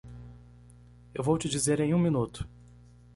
Eu 1.13 1.23
vou 1.23 1.37
te 1.37 1.47
dizer 1.47 1.79
em 1.79 1.93
um 1.93 1.99
minuto. 1.99 2.49